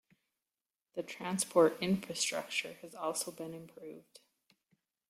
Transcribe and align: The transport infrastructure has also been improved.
The 0.95 1.03
transport 1.03 1.77
infrastructure 1.79 2.73
has 2.81 2.95
also 2.95 3.29
been 3.29 3.53
improved. 3.53 4.19